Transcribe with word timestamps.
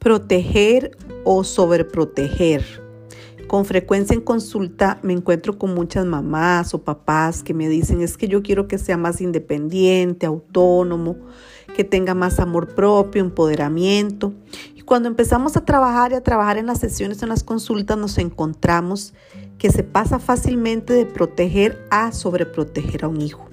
Proteger 0.00 0.96
o 1.24 1.44
sobreproteger. 1.44 2.64
Con 3.46 3.66
frecuencia 3.66 4.14
en 4.14 4.22
consulta 4.22 4.98
me 5.02 5.12
encuentro 5.12 5.58
con 5.58 5.74
muchas 5.74 6.06
mamás 6.06 6.72
o 6.72 6.82
papás 6.82 7.42
que 7.42 7.52
me 7.52 7.68
dicen 7.68 8.00
es 8.00 8.16
que 8.16 8.26
yo 8.26 8.42
quiero 8.42 8.66
que 8.66 8.78
sea 8.78 8.96
más 8.96 9.20
independiente, 9.20 10.24
autónomo, 10.24 11.18
que 11.76 11.84
tenga 11.84 12.14
más 12.14 12.40
amor 12.40 12.74
propio, 12.74 13.20
empoderamiento. 13.20 14.32
Y 14.74 14.80
cuando 14.80 15.06
empezamos 15.06 15.58
a 15.58 15.66
trabajar 15.66 16.12
y 16.12 16.14
a 16.14 16.22
trabajar 16.22 16.56
en 16.56 16.64
las 16.64 16.80
sesiones, 16.80 17.22
en 17.22 17.28
las 17.28 17.44
consultas, 17.44 17.98
nos 17.98 18.16
encontramos 18.16 19.12
que 19.58 19.70
se 19.70 19.84
pasa 19.84 20.18
fácilmente 20.18 20.94
de 20.94 21.04
proteger 21.04 21.86
a 21.90 22.12
sobreproteger 22.12 23.04
a 23.04 23.08
un 23.08 23.20
hijo 23.20 23.49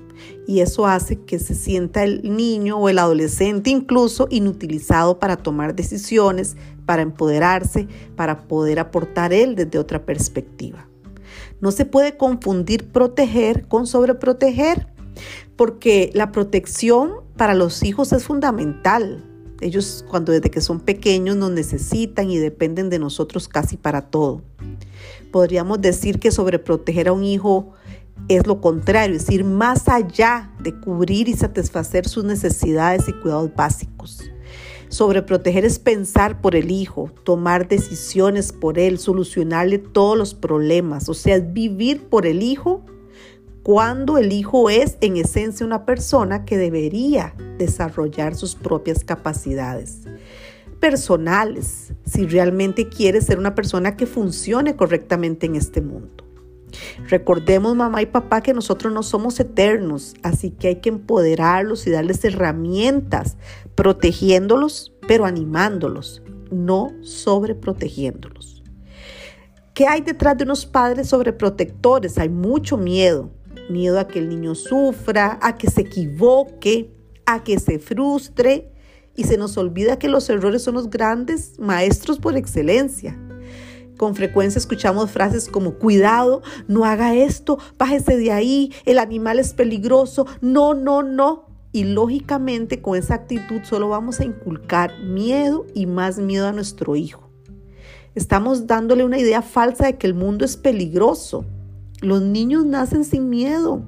y 0.47 0.61
eso 0.61 0.85
hace 0.85 1.21
que 1.21 1.39
se 1.39 1.55
sienta 1.55 2.03
el 2.03 2.35
niño 2.35 2.77
o 2.77 2.89
el 2.89 2.99
adolescente 2.99 3.69
incluso 3.69 4.27
inutilizado 4.29 5.19
para 5.19 5.37
tomar 5.37 5.75
decisiones, 5.75 6.55
para 6.85 7.01
empoderarse, 7.01 7.87
para 8.15 8.47
poder 8.47 8.79
aportar 8.79 9.33
él 9.33 9.55
desde 9.55 9.79
otra 9.79 10.05
perspectiva. 10.05 10.87
No 11.59 11.71
se 11.71 11.85
puede 11.85 12.17
confundir 12.17 12.87
proteger 12.91 13.67
con 13.67 13.87
sobreproteger, 13.87 14.87
porque 15.55 16.11
la 16.13 16.31
protección 16.31 17.11
para 17.35 17.55
los 17.55 17.83
hijos 17.83 18.13
es 18.13 18.23
fundamental. 18.23 19.25
Ellos 19.59 20.05
cuando 20.07 20.31
desde 20.31 20.51
que 20.51 20.61
son 20.61 20.79
pequeños 20.79 21.35
nos 21.35 21.51
necesitan 21.51 22.29
y 22.29 22.37
dependen 22.37 22.89
de 22.89 22.99
nosotros 22.99 23.47
casi 23.47 23.75
para 23.75 24.03
todo. 24.03 24.43
Podríamos 25.31 25.81
decir 25.81 26.19
que 26.19 26.31
sobreproteger 26.31 27.07
a 27.07 27.13
un 27.13 27.23
hijo 27.23 27.73
es 28.27 28.45
lo 28.45 28.61
contrario, 28.61 29.15
es 29.15 29.29
ir 29.29 29.43
más 29.43 29.87
allá 29.87 30.51
de 30.59 30.73
cubrir 30.79 31.29
y 31.29 31.33
satisfacer 31.33 32.07
sus 32.07 32.23
necesidades 32.23 33.07
y 33.07 33.13
cuidados 33.13 33.53
básicos. 33.55 34.23
Sobreproteger 34.89 35.65
es 35.65 35.79
pensar 35.79 36.41
por 36.41 36.55
el 36.55 36.71
hijo, 36.71 37.11
tomar 37.23 37.67
decisiones 37.67 38.53
por 38.53 38.79
él, 38.79 38.99
solucionarle 38.99 39.79
todos 39.79 40.17
los 40.17 40.33
problemas, 40.33 41.09
o 41.09 41.13
sea, 41.13 41.39
vivir 41.39 42.03
por 42.03 42.25
el 42.25 42.41
hijo 42.41 42.85
cuando 43.63 44.17
el 44.17 44.31
hijo 44.31 44.69
es 44.69 44.97
en 45.01 45.17
esencia 45.17 45.65
una 45.65 45.85
persona 45.85 46.45
que 46.45 46.57
debería 46.57 47.33
desarrollar 47.57 48.33
sus 48.35 48.55
propias 48.55 49.03
capacidades 49.03 50.03
personales, 50.79 51.93
si 52.05 52.25
realmente 52.27 52.87
quiere 52.87 53.19
ser 53.21 53.39
una 53.39 53.55
persona 53.55 53.97
que 53.97 54.05
funcione 54.05 54.75
correctamente 54.75 55.47
en 55.47 55.55
este 55.55 55.81
mundo. 55.81 56.26
Recordemos, 57.09 57.75
mamá 57.75 58.01
y 58.01 58.05
papá, 58.07 58.41
que 58.41 58.53
nosotros 58.53 58.93
no 58.93 59.03
somos 59.03 59.39
eternos, 59.39 60.15
así 60.23 60.51
que 60.51 60.67
hay 60.69 60.75
que 60.77 60.89
empoderarlos 60.89 61.87
y 61.87 61.91
darles 61.91 62.23
herramientas, 62.25 63.37
protegiéndolos, 63.75 64.93
pero 65.07 65.25
animándolos, 65.25 66.21
no 66.51 66.91
sobreprotegiéndolos. 67.01 68.63
¿Qué 69.73 69.85
hay 69.85 70.01
detrás 70.01 70.35
de 70.35 70.43
unos 70.43 70.65
padres 70.65 71.09
sobreprotectores? 71.09 72.17
Hay 72.17 72.29
mucho 72.29 72.77
miedo. 72.77 73.29
Miedo 73.69 73.99
a 73.99 74.07
que 74.07 74.17
el 74.17 74.27
niño 74.27 74.55
sufra, 74.55 75.37
a 75.41 75.55
que 75.55 75.69
se 75.69 75.81
equivoque, 75.81 76.91
a 77.27 77.43
que 77.43 77.59
se 77.59 77.77
frustre. 77.77 78.71
Y 79.15 79.25
se 79.25 79.37
nos 79.37 79.55
olvida 79.55 79.99
que 79.99 80.09
los 80.09 80.29
errores 80.29 80.63
son 80.63 80.73
los 80.73 80.89
grandes 80.89 81.59
maestros 81.59 82.17
por 82.17 82.35
excelencia. 82.35 83.19
Con 83.97 84.13
frecuencia 84.13 84.59
escuchamos 84.59 85.09
frases 85.09 85.49
como 85.49 85.73
cuidado, 85.73 86.43
no 86.67 86.85
haga 86.85 87.15
esto, 87.15 87.57
bájese 87.77 88.15
de 88.15 88.31
ahí, 88.31 88.71
el 88.85 88.99
animal 88.99 89.39
es 89.39 89.53
peligroso, 89.53 90.27
no, 90.39 90.75
no, 90.75 91.01
no. 91.01 91.47
Y 91.71 91.83
lógicamente 91.83 92.81
con 92.81 92.95
esa 92.95 93.15
actitud 93.15 93.61
solo 93.63 93.89
vamos 93.89 94.19
a 94.19 94.25
inculcar 94.25 94.99
miedo 94.99 95.65
y 95.73 95.87
más 95.87 96.19
miedo 96.19 96.47
a 96.47 96.53
nuestro 96.53 96.95
hijo. 96.95 97.29
Estamos 98.15 98.67
dándole 98.67 99.03
una 99.03 99.19
idea 99.19 99.41
falsa 99.41 99.85
de 99.85 99.97
que 99.97 100.07
el 100.07 100.13
mundo 100.13 100.45
es 100.45 100.57
peligroso. 100.57 101.45
Los 102.01 102.21
niños 102.21 102.65
nacen 102.65 103.03
sin 103.03 103.29
miedo. 103.29 103.83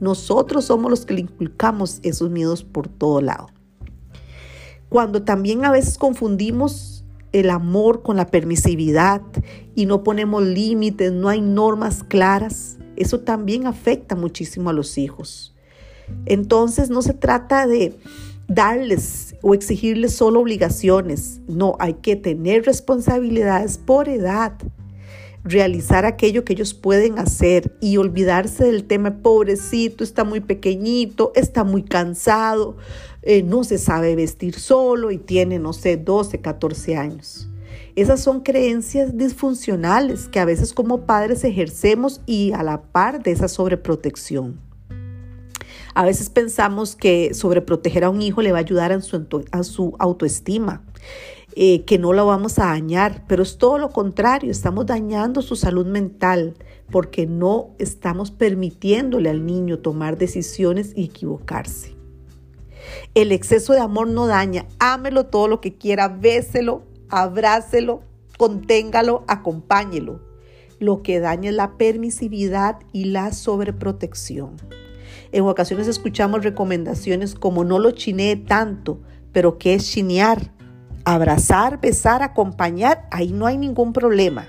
Nosotros 0.00 0.66
somos 0.66 0.90
los 0.90 1.04
que 1.04 1.14
le 1.14 1.20
inculcamos 1.20 2.00
esos 2.02 2.30
miedos 2.30 2.64
por 2.64 2.88
todo 2.88 3.20
lado. 3.20 3.48
Cuando 4.88 5.22
también 5.22 5.64
a 5.64 5.70
veces 5.70 5.98
confundimos 5.98 6.97
el 7.32 7.50
amor 7.50 8.02
con 8.02 8.16
la 8.16 8.28
permisividad 8.28 9.22
y 9.74 9.86
no 9.86 10.02
ponemos 10.02 10.42
límites, 10.42 11.12
no 11.12 11.28
hay 11.28 11.40
normas 11.40 12.02
claras, 12.02 12.78
eso 12.96 13.20
también 13.20 13.66
afecta 13.66 14.16
muchísimo 14.16 14.70
a 14.70 14.72
los 14.72 14.98
hijos. 14.98 15.54
Entonces 16.26 16.90
no 16.90 17.02
se 17.02 17.14
trata 17.14 17.66
de 17.66 17.98
darles 18.48 19.36
o 19.42 19.54
exigirles 19.54 20.14
solo 20.14 20.40
obligaciones, 20.40 21.40
no, 21.46 21.76
hay 21.78 21.94
que 21.94 22.16
tener 22.16 22.64
responsabilidades 22.64 23.76
por 23.78 24.08
edad, 24.08 24.54
realizar 25.44 26.04
aquello 26.04 26.44
que 26.44 26.52
ellos 26.52 26.74
pueden 26.74 27.18
hacer 27.18 27.76
y 27.80 27.96
olvidarse 27.96 28.64
del 28.64 28.84
tema 28.84 29.18
pobrecito, 29.22 30.04
está 30.04 30.24
muy 30.24 30.40
pequeñito, 30.40 31.32
está 31.34 31.64
muy 31.64 31.82
cansado, 31.82 32.76
eh, 33.22 33.42
no 33.42 33.64
se 33.64 33.78
sabe 33.78 34.16
vestir 34.16 34.54
solo 34.58 35.10
y 35.10 35.18
tiene, 35.18 35.58
no 35.58 35.72
sé, 35.72 35.96
12, 35.96 36.40
14 36.40 36.96
años. 36.96 37.48
Esas 37.96 38.20
son 38.20 38.42
creencias 38.42 39.16
disfuncionales 39.16 40.28
que 40.28 40.38
a 40.38 40.44
veces 40.44 40.72
como 40.72 41.04
padres 41.04 41.42
ejercemos 41.42 42.20
y 42.26 42.52
a 42.52 42.62
la 42.62 42.82
par 42.82 43.22
de 43.22 43.32
esa 43.32 43.48
sobreprotección. 43.48 44.60
A 45.94 46.04
veces 46.04 46.30
pensamos 46.30 46.94
que 46.94 47.34
sobreproteger 47.34 48.04
a 48.04 48.10
un 48.10 48.22
hijo 48.22 48.40
le 48.40 48.52
va 48.52 48.58
a 48.58 48.60
ayudar 48.60 49.02
su, 49.02 49.44
a 49.50 49.62
su 49.64 49.96
autoestima, 49.98 50.84
eh, 51.60 51.84
que 51.84 51.98
no 51.98 52.12
lo 52.12 52.24
vamos 52.24 52.60
a 52.60 52.66
dañar, 52.66 53.24
pero 53.26 53.42
es 53.42 53.58
todo 53.58 53.78
lo 53.78 53.90
contrario, 53.90 54.48
estamos 54.48 54.86
dañando 54.86 55.42
su 55.42 55.56
salud 55.56 55.86
mental 55.86 56.54
porque 56.88 57.26
no 57.26 57.70
estamos 57.80 58.30
permitiéndole 58.30 59.28
al 59.28 59.44
niño 59.44 59.80
tomar 59.80 60.16
decisiones 60.18 60.92
y 60.94 61.06
equivocarse. 61.06 61.96
El 63.16 63.32
exceso 63.32 63.72
de 63.72 63.80
amor 63.80 64.06
no 64.06 64.28
daña. 64.28 64.66
Ámelo 64.78 65.26
todo 65.26 65.48
lo 65.48 65.60
que 65.60 65.74
quiera, 65.74 66.06
béselo, 66.06 66.84
abrácelo, 67.08 68.02
conténgalo, 68.38 69.24
acompáñelo. 69.26 70.20
Lo 70.78 71.02
que 71.02 71.18
daña 71.18 71.50
es 71.50 71.56
la 71.56 71.76
permisividad 71.76 72.78
y 72.92 73.06
la 73.06 73.32
sobreprotección. 73.32 74.58
En 75.32 75.42
ocasiones 75.42 75.88
escuchamos 75.88 76.44
recomendaciones 76.44 77.34
como 77.34 77.64
no 77.64 77.80
lo 77.80 77.90
chinee 77.90 78.36
tanto, 78.36 79.00
pero 79.32 79.58
¿qué 79.58 79.74
es 79.74 79.90
chinear? 79.90 80.56
Abrazar, 81.10 81.80
besar, 81.80 82.22
acompañar, 82.22 83.08
ahí 83.10 83.32
no 83.32 83.46
hay 83.46 83.56
ningún 83.56 83.94
problema. 83.94 84.46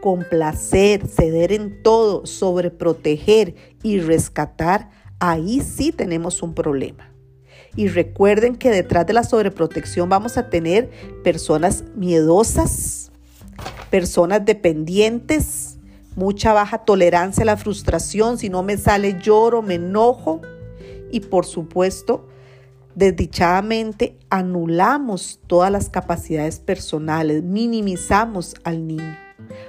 Complacer, 0.00 1.06
ceder 1.06 1.52
en 1.52 1.82
todo, 1.82 2.24
sobreproteger 2.24 3.56
y 3.82 4.00
rescatar, 4.00 4.88
ahí 5.20 5.60
sí 5.60 5.92
tenemos 5.92 6.42
un 6.42 6.54
problema. 6.54 7.12
Y 7.76 7.88
recuerden 7.88 8.56
que 8.56 8.70
detrás 8.70 9.06
de 9.06 9.12
la 9.12 9.22
sobreprotección 9.22 10.08
vamos 10.08 10.38
a 10.38 10.48
tener 10.48 10.88
personas 11.22 11.84
miedosas, 11.94 13.12
personas 13.90 14.46
dependientes, 14.46 15.76
mucha 16.16 16.54
baja 16.54 16.86
tolerancia 16.86 17.42
a 17.42 17.44
la 17.44 17.58
frustración, 17.58 18.38
si 18.38 18.48
no 18.48 18.62
me 18.62 18.78
sale 18.78 19.18
lloro, 19.20 19.60
me 19.60 19.74
enojo 19.74 20.40
y 21.10 21.20
por 21.20 21.44
supuesto, 21.44 22.28
desdichadamente 22.94 24.18
anulamos 24.30 25.40
todas 25.46 25.70
las 25.70 25.88
capacidades 25.88 26.60
personales, 26.60 27.42
minimizamos 27.42 28.54
al 28.64 28.86
niño. 28.86 29.16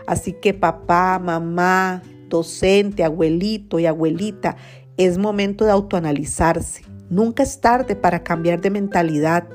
Así 0.08 0.34
que 0.34 0.54
papá, 0.54 1.20
mamá, 1.20 2.02
docente, 2.30 3.04
abuelito 3.04 3.80
y 3.80 3.86
abuelita, 3.86 4.58
es 4.98 5.18
momento 5.18 5.66
de 5.66 5.72
autoanalizarse 5.72 6.94
Nunca 7.14 7.44
es 7.44 7.62
tarde 7.62 7.96
para 7.96 8.24
cambiar 8.24 8.60
de 8.60 8.72
mentalidad 8.72 9.48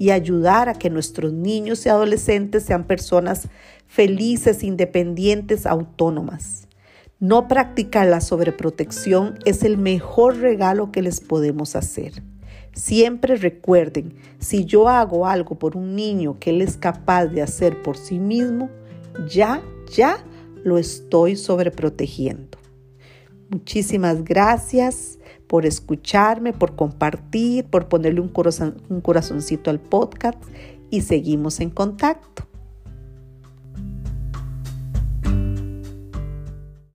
y 0.00 0.10
ayudar 0.10 0.68
a 0.68 0.74
que 0.74 0.90
nuestros 0.90 1.32
niños 1.32 1.86
y 1.86 1.88
adolescentes 1.88 2.64
sean 2.64 2.88
personas 2.88 3.46
felices, 3.86 4.64
independientes, 4.64 5.64
autónomas. 5.64 6.66
No 7.20 7.46
practicar 7.46 8.08
la 8.08 8.20
sobreprotección 8.20 9.38
es 9.44 9.62
el 9.62 9.78
mejor 9.78 10.38
regalo 10.38 10.90
que 10.90 11.02
les 11.02 11.20
podemos 11.20 11.76
hacer. 11.76 12.20
Siempre 12.74 13.36
recuerden, 13.36 14.14
si 14.38 14.64
yo 14.64 14.88
hago 14.88 15.26
algo 15.26 15.58
por 15.58 15.76
un 15.76 15.94
niño 15.94 16.38
que 16.38 16.50
él 16.50 16.60
es 16.60 16.76
capaz 16.76 17.26
de 17.26 17.42
hacer 17.42 17.82
por 17.82 17.96
sí 17.96 18.18
mismo, 18.18 18.68
ya, 19.28 19.62
ya 19.92 20.24
lo 20.64 20.78
estoy 20.78 21.36
sobreprotegiendo. 21.36 22.58
Muchísimas 23.48 24.24
gracias 24.24 25.18
por 25.46 25.66
escucharme, 25.66 26.52
por 26.52 26.74
compartir, 26.74 27.66
por 27.66 27.88
ponerle 27.88 28.20
un, 28.20 28.28
corazón, 28.28 28.82
un 28.88 29.00
corazoncito 29.00 29.70
al 29.70 29.78
podcast 29.78 30.42
y 30.90 31.02
seguimos 31.02 31.60
en 31.60 31.70
contacto. 31.70 32.46